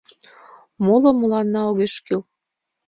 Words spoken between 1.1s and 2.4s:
мыланна огеш кӱл!